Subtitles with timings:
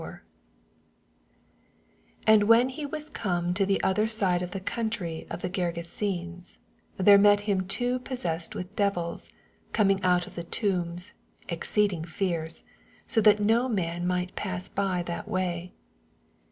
[0.01, 0.19] 88
[2.25, 6.57] And when be was oome to the other side into the country of the OergeseneB,
[6.97, 9.31] there met him two pos Beesed with devils,
[9.73, 11.13] coming oat of the tombfi,
[11.49, 12.63] ezoeedinff fierce,
[13.13, 15.71] bo that no man might pass by that way.